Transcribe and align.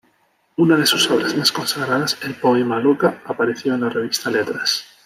Una 0.57 0.77
de 0.77 0.87
sus 0.87 1.11
obras 1.11 1.35
más 1.37 1.51
consagradas, 1.51 2.17
el 2.23 2.33
poema 2.33 2.79
"Loca" 2.79 3.21
apareció 3.23 3.75
en 3.75 3.81
la 3.81 3.89
revista 3.89 4.31
"Letras". 4.31 4.83